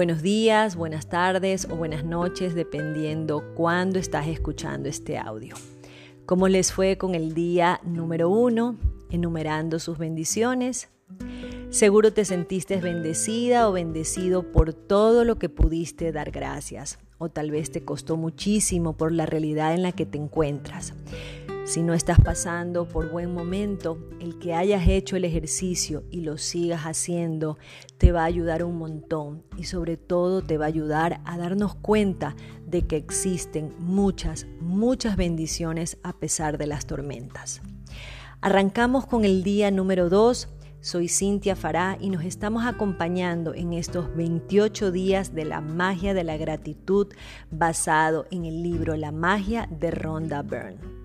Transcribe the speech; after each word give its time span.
Buenos 0.00 0.22
días, 0.22 0.76
buenas 0.76 1.10
tardes 1.10 1.68
o 1.70 1.76
buenas 1.76 2.06
noches, 2.06 2.54
dependiendo 2.54 3.52
cuándo 3.54 3.98
estás 3.98 4.28
escuchando 4.28 4.88
este 4.88 5.18
audio. 5.18 5.54
¿Cómo 6.24 6.48
les 6.48 6.72
fue 6.72 6.96
con 6.96 7.14
el 7.14 7.34
día 7.34 7.82
número 7.84 8.30
uno, 8.30 8.78
enumerando 9.10 9.78
sus 9.78 9.98
bendiciones? 9.98 10.88
Seguro 11.68 12.14
te 12.14 12.24
sentiste 12.24 12.78
bendecida 12.78 13.68
o 13.68 13.72
bendecido 13.72 14.50
por 14.50 14.72
todo 14.72 15.26
lo 15.26 15.38
que 15.38 15.50
pudiste 15.50 16.12
dar 16.12 16.30
gracias, 16.30 16.98
o 17.18 17.28
tal 17.28 17.50
vez 17.50 17.70
te 17.70 17.84
costó 17.84 18.16
muchísimo 18.16 18.96
por 18.96 19.12
la 19.12 19.26
realidad 19.26 19.74
en 19.74 19.82
la 19.82 19.92
que 19.92 20.06
te 20.06 20.16
encuentras. 20.16 20.94
Si 21.70 21.84
no 21.84 21.94
estás 21.94 22.18
pasando 22.18 22.88
por 22.88 23.12
buen 23.12 23.32
momento, 23.32 23.96
el 24.18 24.40
que 24.40 24.54
hayas 24.54 24.88
hecho 24.88 25.14
el 25.14 25.24
ejercicio 25.24 26.02
y 26.10 26.22
lo 26.22 26.36
sigas 26.36 26.82
haciendo 26.82 27.58
te 27.96 28.10
va 28.10 28.22
a 28.22 28.24
ayudar 28.24 28.64
un 28.64 28.76
montón 28.76 29.44
y 29.56 29.62
sobre 29.62 29.96
todo 29.96 30.42
te 30.42 30.58
va 30.58 30.64
a 30.64 30.66
ayudar 30.66 31.20
a 31.24 31.38
darnos 31.38 31.76
cuenta 31.76 32.34
de 32.66 32.88
que 32.88 32.96
existen 32.96 33.72
muchas, 33.78 34.48
muchas 34.60 35.16
bendiciones 35.16 35.96
a 36.02 36.12
pesar 36.12 36.58
de 36.58 36.66
las 36.66 36.86
tormentas. 36.86 37.62
Arrancamos 38.40 39.06
con 39.06 39.24
el 39.24 39.44
día 39.44 39.70
número 39.70 40.08
2. 40.08 40.48
Soy 40.80 41.06
Cintia 41.06 41.54
Fará 41.54 41.98
y 42.00 42.10
nos 42.10 42.24
estamos 42.24 42.66
acompañando 42.66 43.54
en 43.54 43.74
estos 43.74 44.12
28 44.16 44.90
días 44.90 45.36
de 45.36 45.44
la 45.44 45.60
magia 45.60 46.14
de 46.14 46.24
la 46.24 46.36
gratitud 46.36 47.06
basado 47.52 48.26
en 48.32 48.44
el 48.44 48.60
libro 48.60 48.96
La 48.96 49.12
magia 49.12 49.68
de 49.70 49.92
Rhonda 49.92 50.42
Byrne. 50.42 50.99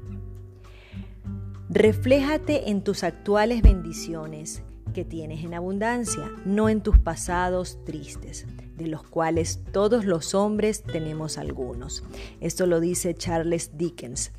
Refléjate 1.70 2.70
en 2.70 2.84
tus 2.84 3.04
actuales 3.04 3.64
bendiciones 3.64 4.62
que 4.94 5.03
tienes 5.03 5.44
en 5.44 5.56
abundancia, 5.56 6.31
no 6.45 6.70
en 6.70 6.81
tus 6.81 7.00
pasados 7.00 7.84
tristes, 7.86 8.45
de 8.78 8.86
los 8.86 9.02
cuales 9.02 9.59
todos 9.72 10.06
los 10.06 10.36
hombres 10.36 10.84
tenemos 10.84 11.39
algunos. 11.39 12.04
Esto 12.39 12.67
lo 12.67 12.80
dice 12.80 13.16
Charles 13.16 13.78
Dickens. 13.78 14.31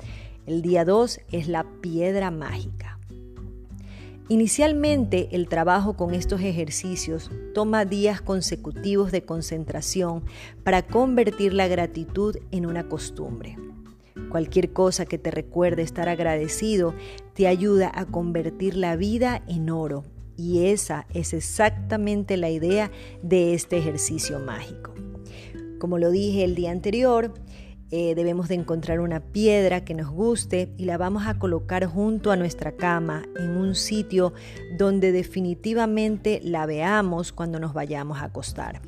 El 0.45 0.61
día 0.61 0.85
2 0.85 1.19
es 1.33 1.49
la 1.49 1.65
piedra 1.81 2.31
mágica. 2.31 2.97
Inicialmente 4.29 5.27
el 5.33 5.49
trabajo 5.49 5.97
con 5.97 6.13
estos 6.13 6.41
ejercicios 6.41 7.29
toma 7.53 7.83
días 7.83 8.21
consecutivos 8.21 9.11
de 9.11 9.23
concentración 9.23 10.23
para 10.63 10.81
convertir 10.81 11.53
la 11.53 11.67
gratitud 11.67 12.37
en 12.51 12.65
una 12.65 12.87
costumbre. 12.87 13.57
Cualquier 14.29 14.73
cosa 14.73 15.05
que 15.05 15.17
te 15.17 15.31
recuerde 15.31 15.81
estar 15.81 16.09
agradecido 16.09 16.93
te 17.33 17.47
ayuda 17.47 17.91
a 17.93 18.05
convertir 18.05 18.75
la 18.75 18.95
vida 18.95 19.43
en 19.47 19.69
oro. 19.69 20.03
Y 20.35 20.65
esa 20.67 21.07
es 21.13 21.33
exactamente 21.33 22.37
la 22.37 22.49
idea 22.49 22.91
de 23.23 23.53
este 23.53 23.77
ejercicio 23.77 24.39
mágico. 24.39 24.93
Como 25.79 25.97
lo 25.97 26.11
dije 26.11 26.43
el 26.43 26.55
día 26.55 26.71
anterior, 26.71 27.33
eh, 27.89 28.15
debemos 28.15 28.49
de 28.49 28.55
encontrar 28.55 28.99
una 28.99 29.19
piedra 29.21 29.85
que 29.85 29.93
nos 29.93 30.09
guste 30.09 30.73
y 30.77 30.85
la 30.85 30.97
vamos 30.97 31.25
a 31.25 31.39
colocar 31.39 31.85
junto 31.85 32.31
a 32.31 32.35
nuestra 32.35 32.73
cama 32.73 33.23
en 33.37 33.51
un 33.51 33.75
sitio 33.75 34.33
donde 34.77 35.13
definitivamente 35.13 36.41
la 36.43 36.65
veamos 36.65 37.31
cuando 37.31 37.59
nos 37.59 37.73
vayamos 37.73 38.19
a 38.19 38.25
acostar. 38.25 38.81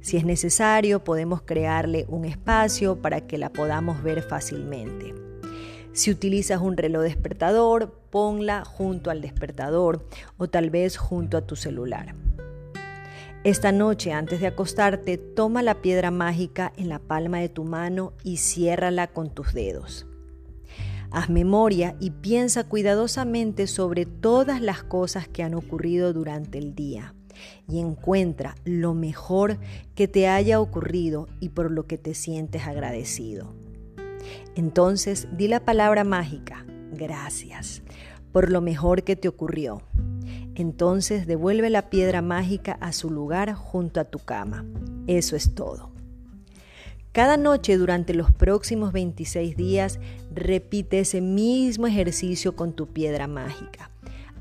Si 0.00 0.16
es 0.16 0.24
necesario, 0.24 1.04
podemos 1.04 1.42
crearle 1.42 2.06
un 2.08 2.24
espacio 2.24 3.02
para 3.02 3.22
que 3.26 3.38
la 3.38 3.52
podamos 3.52 4.02
ver 4.02 4.22
fácilmente. 4.22 5.14
Si 5.92 6.10
utilizas 6.10 6.60
un 6.60 6.76
reloj 6.76 7.02
despertador, 7.02 8.00
ponla 8.10 8.64
junto 8.64 9.10
al 9.10 9.20
despertador 9.20 10.06
o 10.36 10.48
tal 10.48 10.70
vez 10.70 10.96
junto 10.96 11.36
a 11.36 11.42
tu 11.42 11.56
celular. 11.56 12.14
Esta 13.46 13.70
noche, 13.70 14.10
antes 14.10 14.40
de 14.40 14.48
acostarte, 14.48 15.18
toma 15.18 15.62
la 15.62 15.80
piedra 15.80 16.10
mágica 16.10 16.72
en 16.76 16.88
la 16.88 16.98
palma 16.98 17.38
de 17.38 17.48
tu 17.48 17.62
mano 17.62 18.12
y 18.24 18.38
ciérrala 18.38 19.06
con 19.06 19.32
tus 19.32 19.54
dedos. 19.54 20.04
Haz 21.12 21.30
memoria 21.30 21.94
y 22.00 22.10
piensa 22.10 22.64
cuidadosamente 22.64 23.68
sobre 23.68 24.04
todas 24.04 24.60
las 24.60 24.82
cosas 24.82 25.28
que 25.28 25.44
han 25.44 25.54
ocurrido 25.54 26.12
durante 26.12 26.58
el 26.58 26.74
día 26.74 27.14
y 27.68 27.78
encuentra 27.78 28.56
lo 28.64 28.94
mejor 28.94 29.58
que 29.94 30.08
te 30.08 30.26
haya 30.26 30.58
ocurrido 30.58 31.28
y 31.38 31.50
por 31.50 31.70
lo 31.70 31.86
que 31.86 31.98
te 31.98 32.14
sientes 32.14 32.66
agradecido. 32.66 33.54
Entonces 34.56 35.28
di 35.36 35.46
la 35.46 35.60
palabra 35.60 36.02
mágica, 36.02 36.66
gracias, 36.90 37.84
por 38.32 38.50
lo 38.50 38.60
mejor 38.60 39.04
que 39.04 39.14
te 39.14 39.28
ocurrió. 39.28 39.82
Entonces 40.56 41.26
devuelve 41.26 41.68
la 41.68 41.90
piedra 41.90 42.22
mágica 42.22 42.78
a 42.80 42.92
su 42.92 43.10
lugar 43.10 43.52
junto 43.52 44.00
a 44.00 44.04
tu 44.04 44.18
cama. 44.18 44.64
Eso 45.06 45.36
es 45.36 45.54
todo. 45.54 45.90
Cada 47.12 47.36
noche 47.36 47.76
durante 47.76 48.14
los 48.14 48.32
próximos 48.32 48.92
26 48.92 49.56
días 49.56 50.00
repite 50.34 51.00
ese 51.00 51.20
mismo 51.20 51.86
ejercicio 51.86 52.56
con 52.56 52.72
tu 52.72 52.88
piedra 52.88 53.26
mágica. 53.26 53.90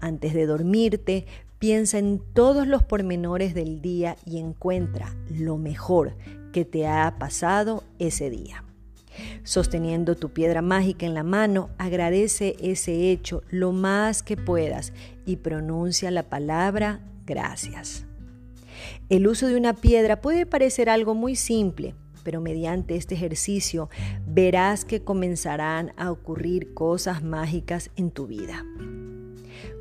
Antes 0.01 0.33
de 0.33 0.45
dormirte, 0.45 1.25
piensa 1.59 1.99
en 1.99 2.19
todos 2.33 2.67
los 2.67 2.83
pormenores 2.83 3.53
del 3.53 3.81
día 3.81 4.17
y 4.25 4.39
encuentra 4.39 5.15
lo 5.29 5.57
mejor 5.57 6.15
que 6.51 6.65
te 6.65 6.87
ha 6.87 7.15
pasado 7.17 7.83
ese 7.99 8.29
día. 8.29 8.64
Sosteniendo 9.43 10.15
tu 10.15 10.29
piedra 10.29 10.61
mágica 10.61 11.05
en 11.05 11.13
la 11.13 11.23
mano, 11.23 11.69
agradece 11.77 12.55
ese 12.59 13.11
hecho 13.11 13.43
lo 13.49 13.71
más 13.71 14.23
que 14.23 14.37
puedas 14.37 14.93
y 15.25 15.37
pronuncia 15.37 16.11
la 16.11 16.23
palabra 16.23 17.01
gracias. 17.25 18.05
El 19.09 19.27
uso 19.27 19.47
de 19.47 19.55
una 19.55 19.73
piedra 19.73 20.21
puede 20.21 20.45
parecer 20.45 20.89
algo 20.89 21.15
muy 21.15 21.35
simple, 21.35 21.95
pero 22.23 22.41
mediante 22.41 22.95
este 22.95 23.15
ejercicio 23.15 23.89
verás 24.27 24.83
que 24.83 25.01
comenzarán 25.01 25.93
a 25.95 26.11
ocurrir 26.11 26.73
cosas 26.73 27.23
mágicas 27.23 27.91
en 27.95 28.11
tu 28.11 28.27
vida. 28.27 28.65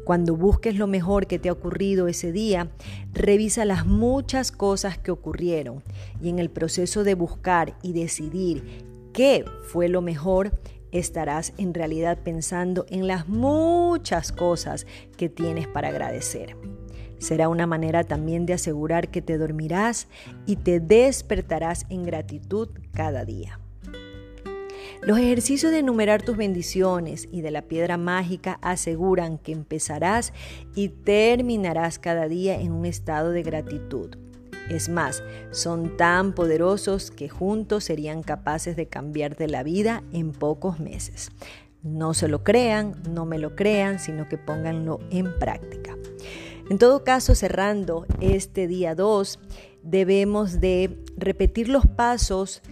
Cuando 0.05 0.37
busques 0.37 0.77
lo 0.77 0.87
mejor 0.87 1.27
que 1.27 1.39
te 1.39 1.49
ha 1.49 1.53
ocurrido 1.53 2.09
ese 2.09 2.31
día, 2.31 2.71
revisa 3.15 3.65
las 3.65 3.87
muchas 3.87 4.53
cosas 4.53 4.99
que 4.99 5.11
ocurrieron 5.11 5.83
y 6.21 6.29
en 6.29 6.39
el 6.39 6.51
proceso 6.51 7.05
de 7.05 7.15
buscar 7.15 7.79
y 7.83 7.95
decidir 7.95 8.85
qué 9.15 9.47
fue 9.63 9.89
lo 9.89 10.03
mejor, 10.03 10.53
estarás 10.93 11.55
en 11.57 11.73
realidad 11.73 12.19
pensando 12.23 12.85
en 12.91 13.07
las 13.07 13.29
muchas 13.29 14.33
cosas 14.33 14.87
que 15.17 15.31
tienes 15.31 15.67
para 15.67 15.89
agradecer. 15.89 16.57
Será 17.19 17.49
una 17.49 17.67
manera 17.67 18.05
también 18.05 18.45
de 18.45 18.53
asegurar 18.53 19.09
que 19.09 19.23
te 19.23 19.39
dormirás 19.39 20.09
y 20.45 20.57
te 20.57 20.81
despertarás 20.81 21.87
en 21.89 22.03
gratitud 22.03 22.69
cada 22.93 23.25
día. 23.25 23.61
Los 25.01 25.19
ejercicios 25.19 25.71
de 25.71 25.79
enumerar 25.79 26.23
tus 26.23 26.37
bendiciones 26.37 27.29
y 27.31 27.41
de 27.41 27.51
la 27.51 27.63
piedra 27.63 27.97
mágica 27.97 28.59
aseguran 28.63 29.39
que 29.39 29.53
empezarás 29.53 30.33
y 30.75 30.89
terminarás 30.89 31.99
cada 31.99 32.29
día 32.29 32.61
en 32.61 32.73
un 32.73 32.85
estado 32.85 33.31
de 33.31 33.43
gratitud. 33.43 34.17
Es 34.69 34.89
más, 34.89 35.23
son 35.51 35.97
tan 35.97 36.33
poderosos 36.33 37.11
que 37.11 37.29
juntos 37.29 37.85
serían 37.85 38.23
capaces 38.23 38.77
de 38.77 38.87
cambiarte 38.87 39.47
la 39.49 39.63
vida 39.63 40.03
en 40.13 40.33
pocos 40.33 40.81
meses. 40.81 41.31
No 41.83 42.15
se 42.15 42.29
lo 42.29 42.43
crean, 42.43 42.95
no 43.11 43.27
me 43.27 43.39
lo 43.39 43.55
crean, 43.55 43.99
sino 43.99 44.29
que 44.29 44.39
pónganlo 44.39 45.01
en 45.11 45.39
práctica. 45.39 45.97
En 46.71 46.79
todo 46.79 47.05
caso, 47.05 47.35
cerrando 47.35 48.07
este 48.21 48.67
día 48.67 48.95
2, 48.95 49.39
debemos 49.83 50.61
de 50.61 50.99
repetir 51.19 51.69
los 51.69 51.87
pasos 51.87 52.63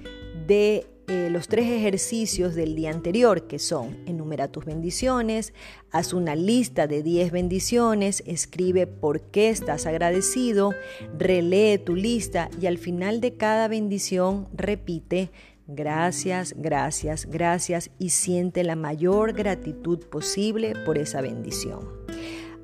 de 0.46 0.86
eh, 1.12 1.28
los 1.28 1.46
tres 1.46 1.68
ejercicios 1.68 2.54
del 2.54 2.74
día 2.74 2.90
anterior, 2.90 3.46
que 3.46 3.58
son 3.58 3.98
enumera 4.06 4.48
tus 4.48 4.64
bendiciones, 4.64 5.52
haz 5.90 6.14
una 6.14 6.34
lista 6.34 6.86
de 6.86 7.02
10 7.02 7.32
bendiciones, 7.32 8.22
escribe 8.26 8.86
por 8.86 9.20
qué 9.20 9.50
estás 9.50 9.84
agradecido, 9.84 10.72
relee 11.18 11.76
tu 11.76 11.96
lista 11.96 12.48
y 12.58 12.64
al 12.64 12.78
final 12.78 13.20
de 13.20 13.36
cada 13.36 13.68
bendición 13.68 14.48
repite 14.54 15.30
gracias, 15.66 16.54
gracias, 16.56 17.26
gracias 17.26 17.90
y 17.98 18.08
siente 18.08 18.64
la 18.64 18.74
mayor 18.74 19.34
gratitud 19.34 19.98
posible 20.06 20.72
por 20.86 20.96
esa 20.96 21.20
bendición. 21.20 21.90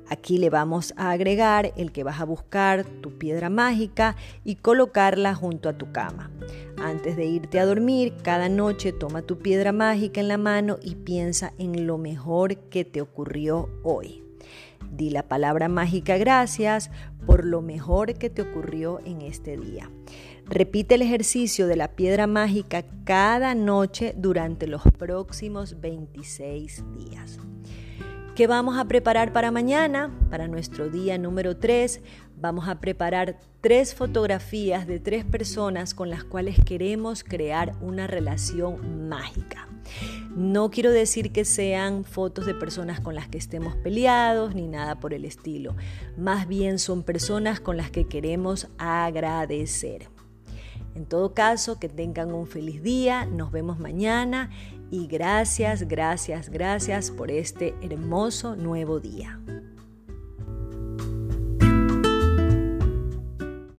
Aquí 0.09 0.39
le 0.39 0.49
vamos 0.49 0.93
a 0.97 1.11
agregar 1.11 1.71
el 1.77 1.91
que 1.91 2.03
vas 2.03 2.19
a 2.19 2.25
buscar 2.25 2.83
tu 2.83 3.17
piedra 3.17 3.49
mágica 3.49 4.15
y 4.43 4.55
colocarla 4.55 5.35
junto 5.35 5.69
a 5.69 5.77
tu 5.77 5.91
cama. 5.91 6.31
Antes 6.77 7.15
de 7.15 7.25
irte 7.25 7.59
a 7.59 7.65
dormir, 7.65 8.13
cada 8.23 8.49
noche 8.49 8.91
toma 8.91 9.21
tu 9.21 9.37
piedra 9.37 9.71
mágica 9.71 10.19
en 10.19 10.27
la 10.27 10.37
mano 10.37 10.77
y 10.81 10.95
piensa 10.95 11.53
en 11.59 11.85
lo 11.85 11.97
mejor 11.97 12.57
que 12.69 12.85
te 12.85 13.01
ocurrió 13.01 13.69
hoy. 13.83 14.23
Di 14.91 15.11
la 15.11 15.27
palabra 15.27 15.69
mágica 15.69 16.17
gracias 16.17 16.89
por 17.25 17.45
lo 17.45 17.61
mejor 17.61 18.15
que 18.15 18.29
te 18.29 18.41
ocurrió 18.41 18.99
en 19.05 19.21
este 19.21 19.57
día. 19.57 19.91
Repite 20.45 20.95
el 20.95 21.03
ejercicio 21.03 21.67
de 21.67 21.75
la 21.75 21.89
piedra 21.89 22.25
mágica 22.25 22.83
cada 23.03 23.53
noche 23.53 24.15
durante 24.17 24.65
los 24.65 24.81
próximos 24.97 25.79
26 25.79 26.83
días. 26.97 27.37
¿Qué 28.39 28.47
vamos 28.47 28.77
a 28.77 28.85
preparar 28.85 29.33
para 29.33 29.51
mañana? 29.51 30.17
Para 30.29 30.47
nuestro 30.47 30.89
día 30.89 31.17
número 31.17 31.57
3 31.57 31.99
vamos 32.37 32.69
a 32.69 32.79
preparar 32.79 33.37
tres 33.59 33.93
fotografías 33.93 34.87
de 34.87 35.01
tres 35.01 35.25
personas 35.25 35.93
con 35.93 36.09
las 36.09 36.23
cuales 36.23 36.55
queremos 36.65 37.25
crear 37.25 37.75
una 37.81 38.07
relación 38.07 39.09
mágica. 39.09 39.67
No 40.37 40.71
quiero 40.71 40.91
decir 40.91 41.33
que 41.33 41.43
sean 41.43 42.05
fotos 42.05 42.45
de 42.45 42.53
personas 42.53 43.01
con 43.01 43.13
las 43.13 43.27
que 43.27 43.37
estemos 43.37 43.75
peleados 43.75 44.55
ni 44.55 44.69
nada 44.69 45.01
por 45.01 45.13
el 45.13 45.25
estilo. 45.25 45.75
Más 46.17 46.47
bien 46.47 46.79
son 46.79 47.03
personas 47.03 47.59
con 47.59 47.75
las 47.75 47.91
que 47.91 48.07
queremos 48.07 48.69
agradecer. 48.77 50.07
En 50.99 51.05
todo 51.05 51.33
caso, 51.33 51.79
que 51.79 51.87
tengan 51.87 52.33
un 52.33 52.45
feliz 52.45 52.83
día. 52.83 53.25
Nos 53.25 53.53
vemos 53.53 53.79
mañana 53.79 54.49
y 54.91 55.07
gracias, 55.07 55.87
gracias, 55.87 56.49
gracias 56.49 57.09
por 57.09 57.31
este 57.31 57.73
hermoso 57.81 58.57
nuevo 58.57 58.99
día. 58.99 59.39